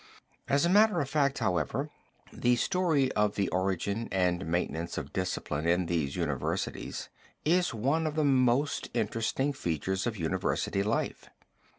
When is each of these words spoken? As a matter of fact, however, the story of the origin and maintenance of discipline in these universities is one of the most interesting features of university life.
As 0.47 0.65
a 0.65 0.69
matter 0.69 0.99
of 0.99 1.07
fact, 1.07 1.37
however, 1.37 1.91
the 2.33 2.55
story 2.55 3.11
of 3.11 3.35
the 3.35 3.49
origin 3.49 4.09
and 4.11 4.47
maintenance 4.47 4.97
of 4.97 5.13
discipline 5.13 5.67
in 5.67 5.85
these 5.85 6.15
universities 6.15 7.09
is 7.45 7.71
one 7.71 8.07
of 8.07 8.15
the 8.15 8.23
most 8.25 8.89
interesting 8.95 9.53
features 9.53 10.07
of 10.07 10.17
university 10.17 10.81
life. 10.81 11.29